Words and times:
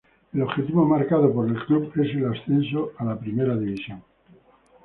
El 0.33 0.41
objetivo 0.41 0.83
marcado 0.87 1.31
por 1.31 1.47
el 1.47 1.63
club 1.67 1.91
es 1.95 2.09
el 2.15 2.25
ascenso 2.25 2.91
a 2.97 3.15
Primera 3.19 3.55
División. 3.55 4.01